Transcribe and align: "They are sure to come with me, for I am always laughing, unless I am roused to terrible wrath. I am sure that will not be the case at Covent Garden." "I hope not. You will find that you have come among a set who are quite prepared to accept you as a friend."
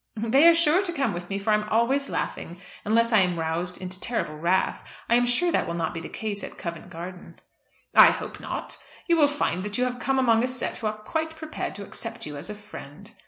"They 0.15 0.47
are 0.47 0.53
sure 0.55 0.81
to 0.81 0.91
come 0.93 1.13
with 1.13 1.29
me, 1.29 1.37
for 1.37 1.51
I 1.51 1.53
am 1.53 1.69
always 1.69 2.09
laughing, 2.09 2.59
unless 2.83 3.11
I 3.13 3.19
am 3.19 3.37
roused 3.37 3.75
to 3.75 3.99
terrible 3.99 4.35
wrath. 4.35 4.83
I 5.07 5.13
am 5.13 5.27
sure 5.27 5.51
that 5.51 5.67
will 5.67 5.75
not 5.75 5.93
be 5.93 5.99
the 5.99 6.09
case 6.09 6.43
at 6.43 6.57
Covent 6.57 6.89
Garden." 6.89 7.39
"I 7.93 8.07
hope 8.09 8.39
not. 8.39 8.79
You 9.07 9.15
will 9.15 9.27
find 9.27 9.63
that 9.63 9.77
you 9.77 9.83
have 9.83 9.99
come 9.99 10.17
among 10.17 10.43
a 10.43 10.47
set 10.47 10.77
who 10.79 10.87
are 10.87 10.97
quite 10.97 11.35
prepared 11.35 11.75
to 11.75 11.83
accept 11.83 12.25
you 12.25 12.35
as 12.35 12.49
a 12.49 12.55
friend." 12.55 13.11